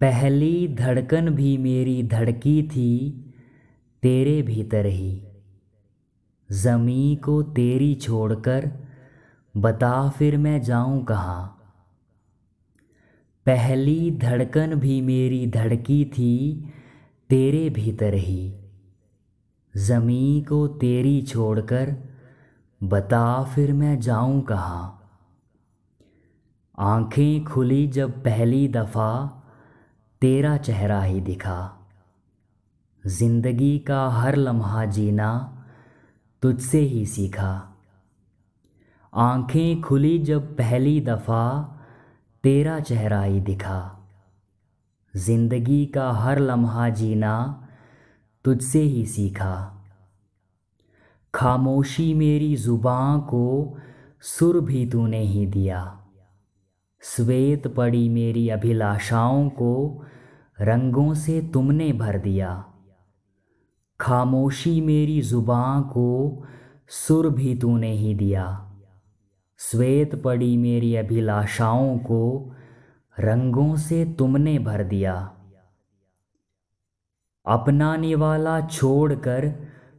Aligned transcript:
पहली 0.00 0.68
धड़कन 0.68 1.30
भी 1.30 1.58
मेरी 1.58 2.02
धड़की 2.02 2.62
थी, 2.62 3.10
तेरे 4.02 4.42
भीतर 4.42 4.86
ही। 4.86 5.22
ज़मी 6.52 7.16
को 7.24 7.42
तेरी 7.42 7.94
छोड़कर, 7.94 8.70
बता 9.56 10.08
फिर 10.08 10.38
मैं 10.38 10.62
जाऊँ 10.62 11.04
कहाँ? 11.04 11.56
पहली 13.46 14.10
धड़कन 14.10 14.74
भी 14.74 15.00
मेरी 15.00 15.46
धड़की 15.46 16.04
थी, 16.04 16.64
तेरे 17.30 17.70
भीतर 17.70 18.14
ही। 18.14 18.54
ज़मी 19.76 20.46
को 20.48 20.68
तेरी 20.68 21.22
छोड़कर, 21.22 21.96
बता 22.82 23.44
फिर 23.44 23.72
मैं 23.72 24.00
जाऊँ 24.00 24.42
कहाँ? 24.42 25.10
आँखें 26.78 27.44
खुली 27.44 27.86
जब 27.86 28.24
पहली 28.24 28.68
दफ़ा 28.68 29.36
तेरा 30.22 30.56
चेहरा 30.56 31.02
ही 31.02 31.20
दिखा। 31.20 31.86
ज़िंदगी 33.06 33.78
का 33.78 34.08
हर 34.08 34.36
लम्हा 34.36 34.84
जीना 34.84 35.56
तुझसे 36.42 36.80
ही 36.80 37.06
सीखा। 37.06 37.76
आँखें 39.14 39.80
खुली 39.80 40.18
जब 40.18 40.56
पहली 40.56 41.00
दफ़ा 41.00 41.62
तेरा 42.42 42.80
चेहरा 42.80 43.22
ही 43.22 43.40
दिखा। 43.40 44.06
ज़िंदगी 45.16 45.86
का 45.86 46.12
हर 46.12 46.38
लम्हा 46.38 46.88
जीना 46.88 47.68
तुझसे 48.44 48.80
ही 48.80 49.06
सीखा। 49.06 49.76
खामोशी 51.34 52.14
मेरी 52.14 52.56
ज़ुबां 52.56 53.20
को 53.20 53.76
सुर 54.20 54.60
भी 54.60 54.86
तूने 54.86 55.20
ही 55.20 55.46
दिया। 55.46 55.99
श्वेत 57.02 57.66
पड़ी 57.66 58.08
मेरी 58.08 58.48
अभिलाषाओं 58.48 59.48
को, 59.48 60.02
रंगों 60.60 61.14
से 61.14 61.40
तुमने 61.40 61.92
भर 61.92 62.18
दिया। 62.18 62.64
खामोशी 64.00 64.80
मेरी 64.80 65.20
ज़ुबां 65.20 65.82
को, 65.82 66.42
सुर 66.88 67.28
भी 67.28 67.58
तूने 67.58 67.92
ही 67.92 68.14
दिया। 68.14 68.72
श्वेत 69.58 70.22
पड़ी 70.22 70.56
मेरी 70.56 70.96
अभिलाषाओं 70.96 71.98
को, 71.98 72.52
रंगों 73.20 73.76
से 73.76 74.04
तुमने 74.04 74.58
भर 74.58 74.84
दिया। 74.84 75.32
अपनाने 77.46 78.14
वाला 78.14 78.60
छोड़कर 78.60 79.54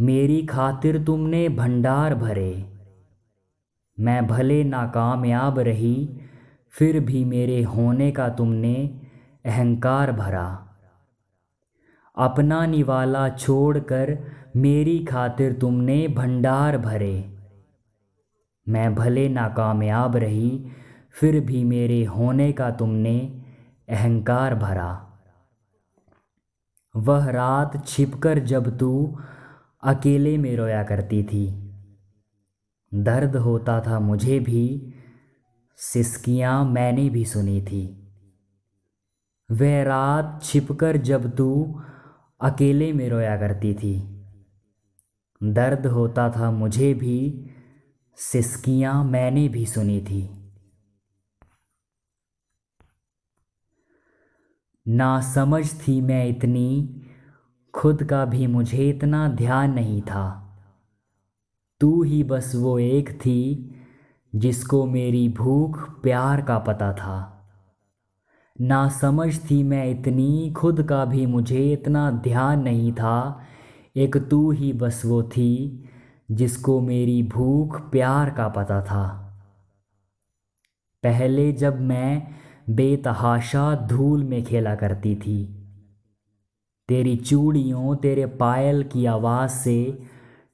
मेरी 0.00 0.46
खातिर 0.46 1.04
तुमने 1.04 1.48
भंडार 1.48 2.14
भरे। 2.14 2.72
मैं 4.00 4.26
भले 4.26 4.64
नाकामयाब 4.64 5.58
रही 5.58 6.20
फिर 6.76 7.00
भी 7.00 7.24
मेरे 7.24 7.62
होने 7.62 8.10
का 8.10 8.28
तुमने 8.28 9.00
अहंकार 9.44 10.12
भरा। 10.12 10.48
अपना 12.16 12.66
निवाला 12.66 13.28
छोड़कर 13.28 14.18
मेरी 14.56 15.04
खातिर 15.04 15.52
तुमने 15.52 16.08
भंडार 16.08 16.78
भरे। 16.78 17.38
मैं 18.68 18.94
भले 18.94 19.28
नाकामयाब 19.28 20.16
रही, 20.16 20.66
फिर 21.10 21.40
भी 21.40 21.64
मेरे 21.64 22.04
होने 22.04 22.52
का 22.52 22.70
तुमने 22.70 23.44
अहंकार 23.88 24.54
भरा। 24.54 25.06
वह 26.96 27.30
रात 27.30 27.86
छिपकर 27.86 28.38
जब 28.38 28.78
तू 28.78 29.18
अकेले 29.82 30.38
में 30.38 30.56
रोया 30.56 30.82
करती 30.82 31.22
थी, 31.22 31.46
दर्द 32.94 33.36
होता 33.36 33.80
था 33.80 34.00
मुझे 34.00 34.38
भी 34.40 34.92
सिसकियाँ 35.76 36.64
मैंने 36.64 37.10
भी 37.10 37.24
सुनी 37.24 37.62
थी। 37.62 38.08
वह 39.50 39.82
रात 39.82 40.40
छिपकर 40.42 40.96
जब 40.96 41.36
तू 41.36 41.80
अकेले 42.40 42.92
में 42.92 43.08
रोया 43.08 43.36
करती 43.36 43.74
थी। 43.74 44.24
दर्द 45.42 45.86
होता 45.86 46.30
था 46.30 46.50
मुझे 46.50 46.94
भी, 46.94 47.50
सिसकियाँ 48.16 49.04
मैंने 49.04 49.48
भी 49.48 49.66
सुनी 49.66 50.00
थी। 50.00 50.52
ना 54.88 55.20
समझ 55.20 55.88
थी 55.88 56.00
मैं 56.00 56.26
इतनी, 56.26 57.02
खुद 57.74 58.04
का 58.04 58.24
भी 58.24 58.46
मुझे 58.46 58.90
इतना 58.90 59.28
ध्यान 59.28 59.72
नहीं 59.72 60.02
था। 60.02 60.42
तू 61.80 62.02
ही 62.02 62.24
बस 62.24 62.52
वो 62.54 62.78
एक 62.78 63.10
थी 63.10 63.72
जिसको 64.36 64.86
मेरी 64.86 65.28
भूख 65.28 66.00
प्यार 66.00 66.42
का 66.42 66.58
पता 66.58 66.92
था। 66.92 67.32
ना 68.60 68.88
समझ 68.88 69.50
थी 69.50 69.62
मैं 69.62 69.90
इतनी, 69.90 70.52
खुद 70.56 70.82
का 70.82 71.04
भी 71.04 71.26
मुझे 71.26 71.72
इतना 71.72 72.10
ध्यान 72.10 72.62
नहीं 72.62 72.92
था। 72.92 73.40
एक 73.96 74.16
तू 74.16 74.50
ही 74.50 74.72
बस 74.72 75.02
वो 75.04 75.22
थी, 75.22 75.84
जिसको 76.30 76.80
मेरी 76.80 77.22
भूख 77.22 77.90
प्यार 77.90 78.30
का 78.30 78.48
पता 78.48 78.82
था। 78.82 79.22
पहले 81.02 81.52
जब 81.52 81.80
मैं 81.80 82.28
बेतहाशा 82.70 83.76
धूल 83.76 84.24
में 84.24 84.44
खेला 84.44 84.74
करती 84.74 85.16
थी, 85.16 85.62
तेरी 86.88 87.16
चूड़ियों, 87.16 87.96
तेरे 87.96 88.26
पायल 88.26 88.82
की 88.82 89.06
आवाज़ 89.06 89.50
से 89.50 90.02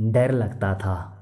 डर 0.00 0.32
लगता 0.32 0.74
था। 0.74 1.15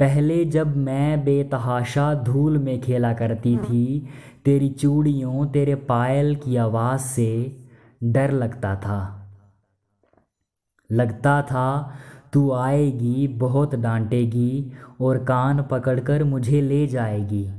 पहले 0.00 0.44
जब 0.44 0.76
मैं 0.76 1.24
बेतहाशा 1.24 2.14
धूल 2.14 2.58
में 2.58 2.80
खेला 2.80 3.12
करती 3.12 3.54
हाँ। 3.54 3.64
थी 3.64 4.08
तेरी 4.44 4.68
चूड़ियों 4.68 5.46
तेरे 5.46 5.74
पायल 5.74 6.36
की 6.36 6.56
आवाज़ 6.56 7.00
से 7.00 7.56
डर 8.04 8.30
लगता 8.30 8.76
था। 8.76 9.16
लगता 10.92 11.42
था 11.42 11.94
तू 12.32 12.52
आएगी 12.52 13.28
बहुत 13.28 13.74
डांटेगी 13.74 14.72
और 15.00 15.24
कान 15.24 15.62
पकड़कर 15.62 16.24
मुझे 16.24 16.60
ले 16.60 16.86
जाएगी। 16.86 17.52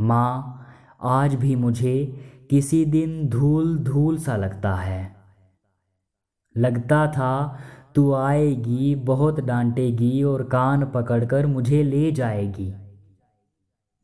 माँ 0.00 0.66
आज 1.02 1.34
भी 1.34 1.56
मुझे 1.56 2.20
किसी 2.50 2.84
दिन 2.84 3.28
धूल 3.28 3.78
धूल 3.78 4.18
सा 4.18 4.36
लगता 4.36 4.74
है। 4.74 5.16
लगता 6.56 7.06
था 7.06 7.58
तू 7.98 8.12
आएगी, 8.12 8.94
बहुत 8.94 9.40
डांटेगी 9.40 10.22
और 10.22 10.42
कान 10.42 10.84
पकड़कर 10.84 11.46
मुझे 11.46 11.82
ले 11.82 12.12
जाएगी। 12.12 12.74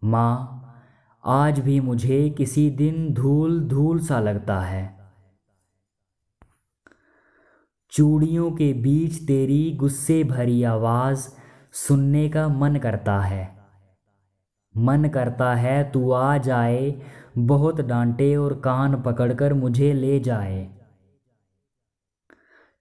माँ, 0.04 0.64
आज 1.24 1.60
भी 1.60 1.80
मुझे 1.80 2.30
किसी 2.30 2.70
दिन 2.70 3.14
धूल 3.14 3.60
धूल 3.60 3.98
सा 3.98 4.20
लगता 4.20 4.60
है। 4.60 4.98
चूड़ियों 7.90 8.50
के 8.50 8.72
बीच 8.72 9.26
तेरी 9.26 9.72
गुस्से 9.72 10.24
भरी 10.24 10.62
आवाज़ 10.62 11.28
सुनने 11.72 12.28
का 12.28 12.48
मन 12.48 12.76
करता 12.76 13.20
है। 13.20 13.56
मन 14.76 15.08
करता 15.08 15.54
है 15.54 15.92
तू 15.92 16.10
आ 16.10 16.38
जाए, 16.38 17.02
बहुत 17.38 17.80
डांटे 17.80 18.36
और 18.36 18.60
कान 18.60 19.02
पकड़कर 19.02 19.54
मुझे 19.54 19.92
ले 19.92 20.20
जाए। 20.20 20.83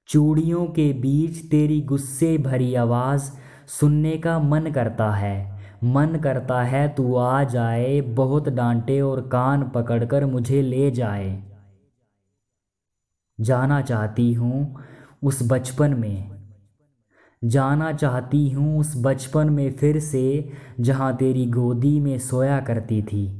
चूड़ियों 0.08 0.66
के 0.66 0.94
बीच 0.94 1.46
तेरी 1.46 1.81
गुस्से 1.81 2.38
भरी 2.38 2.75
आवाज़ 2.75 3.31
सुनने 3.68 4.18
का 4.18 4.40
मन 4.40 4.72
करता 4.72 5.12
है। 5.12 5.64
मन 5.84 6.19
करता 6.24 6.64
है 6.64 6.88
तू 6.90 7.16
आ 7.16 7.44
जाए, 7.44 8.02
बहुत 8.02 8.50
डांटे 8.50 9.02
और 9.02 9.22
कान 9.22 9.69
पकड़कर 9.69 10.25
मुझे 10.25 10.62
ले 10.62 10.91
जाए। 10.91 11.44
जाना 13.40 13.81
चाहती 13.81 14.34
हूँ 14.34 14.80
उस 15.24 15.40
बचपन 15.52 15.94
में। 15.94 16.31
जाना 17.44 17.94
चाहती 17.94 18.50
हूँ 18.50 18.80
उस 18.80 18.94
बचपन 18.97 19.50
में 19.50 19.75
फिर 19.78 20.00
से, 20.00 20.52
जहाँ 20.80 21.17
तेरी 21.17 21.46
गोदी 21.46 22.00
में 22.00 22.20
सोया 22.20 22.59
करती 22.59 23.02
थी। 23.02 23.40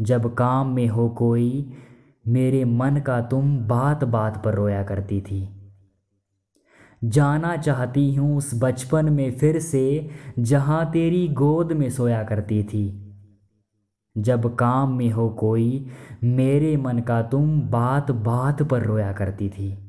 जब 0.00 0.34
काम 0.34 0.68
में 0.68 0.88
हो 0.88 1.08
कोई 1.08 1.72
मेरे 2.28 2.64
मन 2.64 2.96
का 2.96 3.20
तुम 3.20 3.58
बात 3.58 4.04
बात 4.04 4.44
पर 4.44 4.54
रोया 4.54 4.82
करती 4.82 5.20
थी। 5.20 5.48
जाना 7.04 7.56
चाहती 7.56 8.14
हूँ 8.14 8.36
उस 8.36 8.50
बचपन 8.54 9.12
में 9.12 9.38
फिर 9.38 9.58
से, 9.58 10.10
जहाँ 10.38 10.90
तेरी 10.90 11.28
गोद 11.28 11.72
में 11.72 11.90
सोया 11.90 12.22
करती 12.22 12.62
थी। 12.62 13.04
जब 14.18 14.56
काम 14.56 14.92
में 14.92 15.10
हो 15.10 15.30
कोई, 15.30 15.86
मेरे 16.24 16.76
मन 16.76 16.98
का 16.98 17.22
तुम 17.22 17.60
बात 17.60 18.10
बात 18.10 18.62
पर 18.62 18.82
रोया 18.82 19.12
करती 19.12 19.48
थी। 19.48 19.84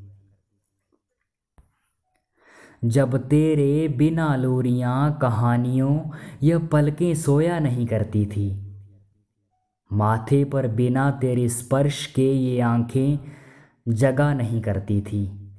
जब 2.85 3.17
तेरे 3.17 3.87
बिना 3.87 4.35
लोरियाँ 4.35 5.17
कहानियों, 5.21 5.99
यह 6.43 6.59
पलकें 6.59 7.15
सोया 7.15 7.59
नहीं 7.59 7.87
करती 7.87 8.25
थी। 8.25 8.68
माथे 9.91 10.43
पर 10.45 10.67
बिना 10.67 11.11
तेरे 11.11 11.49
स्पर्श 11.49 12.05
के 12.05 12.31
ये 12.33 12.59
आँखें 12.59 13.19
जगा 13.87 14.33
नहीं 14.33 14.61
करती 14.61 15.01
थी। 15.01 15.51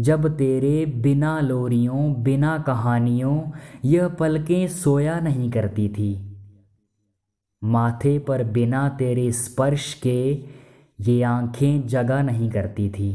जब 0.00 0.36
तेरे 0.36 0.86
बिना 0.86 1.40
लोरियों, 1.40 2.22
बिना 2.22 2.58
कहानियों 2.58 3.50
यह 3.84 4.08
पलकें 4.08 4.68
सोया 4.68 5.20
नहीं 5.20 5.50
करती 5.50 5.88
थी, 5.88 6.12
माथे 7.64 8.18
पर 8.18 8.44
बिना 8.44 8.88
तेरे 8.88 9.32
स्पर्श 9.32 9.94
के 9.94 10.44
ये 11.00 11.22
आँखें 11.22 11.86
जगा 11.86 12.22
नहीं 12.22 12.50
करती 12.50 12.90
थी। 12.90 13.12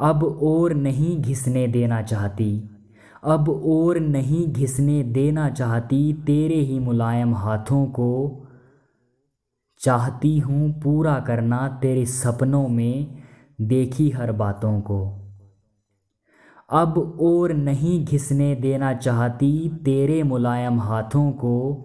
अब 0.00 0.24
और 0.24 0.74
नहीं 0.74 1.18
घिसने 1.18 1.66
देना 1.66 2.02
चाहती। 2.02 2.70
अब 3.24 3.48
और 3.48 3.98
नहीं 3.98 4.52
घिसने 4.52 5.02
देना 5.02 5.50
चाहती, 5.50 6.12
तेरे 6.12 6.54
ही 6.54 6.78
मुलायम 6.78 7.34
हाथों 7.34 7.86
को 7.86 8.44
चाहती 9.78 10.38
हूँ 10.38 10.80
पूरा 10.80 11.20
करना 11.20 11.68
तेरे 11.82 12.06
सपनों 12.06 12.68
में 12.68 13.22
देखी 13.60 14.10
हर 14.10 14.32
बातों 14.32 14.80
को। 14.80 15.14
अब 16.70 17.18
और 17.20 17.52
नहीं 17.52 18.04
घिसने 18.04 18.54
देना 18.54 18.94
चाहती, 18.94 19.68
तेरे 19.84 20.22
मुलायम 20.22 20.80
हाथों 20.80 21.32
को 21.32 21.84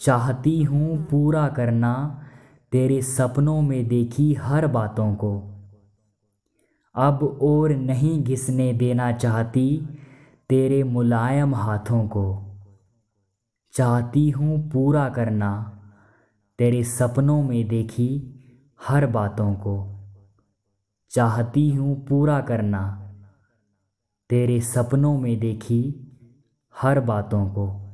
चाहती 0.00 0.62
हूँ 0.62 1.06
पूरा 1.10 1.48
करना 1.48 2.24
तेरे 2.72 3.02
सपनों 3.02 3.62
में 3.62 3.88
देखी 3.88 4.34
हर 4.34 4.66
बातों 4.66 5.14
को। 5.14 5.36
अब 6.94 7.38
और 7.42 7.70
नहीं 7.70 8.24
घिसने 8.24 8.72
देना 8.72 9.12
चाहती 9.12 9.88
तेरे 10.50 10.82
मुलायम 10.82 11.54
हाथों 11.54 12.08
को। 12.08 12.46
चाहती 13.72 14.30
हूँ 14.30 14.70
पूरा 14.70 15.08
करना, 15.08 15.80
तेरे 16.58 16.84
सपनों 16.84 17.42
में 17.42 17.68
देखी 17.68 18.40
हर 18.88 19.06
बातों 19.06 19.54
को। 19.54 20.00
चाहती 21.10 21.70
हूँ 21.70 22.06
पूरा 22.06 22.40
करना, 22.40 23.12
तेरे 24.30 24.60
सपनों 24.60 25.18
में 25.18 25.40
देखी 25.40 26.12
हर 26.78 27.00
बातों 27.00 27.46
को। 27.46 27.89